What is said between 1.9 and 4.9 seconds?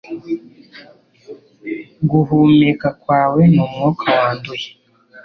Guhumeka kwawe ni umwuka wanduye